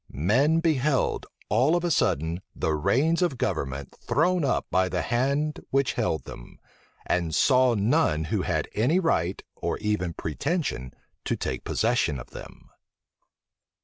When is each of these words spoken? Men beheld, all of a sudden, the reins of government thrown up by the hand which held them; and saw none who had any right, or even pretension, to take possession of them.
Men 0.09 0.61
beheld, 0.61 1.27
all 1.47 1.75
of 1.75 1.83
a 1.83 1.91
sudden, 1.91 2.41
the 2.55 2.73
reins 2.73 3.21
of 3.21 3.37
government 3.37 3.95
thrown 4.01 4.43
up 4.43 4.65
by 4.71 4.89
the 4.89 5.03
hand 5.03 5.63
which 5.69 5.93
held 5.93 6.23
them; 6.23 6.57
and 7.05 7.35
saw 7.35 7.75
none 7.75 8.23
who 8.23 8.41
had 8.41 8.67
any 8.73 8.99
right, 8.99 9.39
or 9.55 9.77
even 9.77 10.13
pretension, 10.13 10.91
to 11.25 11.35
take 11.35 11.63
possession 11.63 12.17
of 12.17 12.31
them. 12.31 12.71